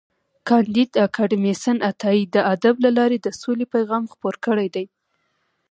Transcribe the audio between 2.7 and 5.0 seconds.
له لارې د سولې پیغام خپور کړی دی.